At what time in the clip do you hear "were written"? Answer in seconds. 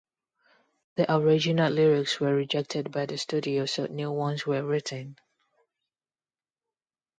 4.47-5.19